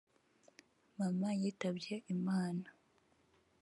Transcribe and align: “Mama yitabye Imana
“Mama 0.97 1.29
yitabye 1.41 1.95
Imana 2.13 2.67